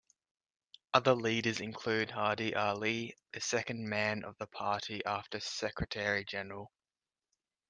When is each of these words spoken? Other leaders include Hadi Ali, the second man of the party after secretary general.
Other 0.95 1.13
leaders 1.13 1.59
include 1.59 2.09
Hadi 2.09 2.55
Ali, 2.55 3.13
the 3.33 3.39
second 3.39 3.87
man 3.87 4.23
of 4.25 4.35
the 4.39 4.47
party 4.47 5.05
after 5.05 5.39
secretary 5.39 6.25
general. 6.25 6.71